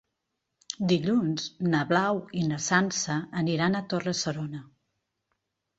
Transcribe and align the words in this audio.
Dilluns 0.91 1.45
na 1.75 1.83
Blau 1.91 2.23
i 2.41 2.49
na 2.49 2.59
Sança 2.69 3.19
aniran 3.45 3.79
a 3.79 3.85
Torre-serona. 3.95 4.69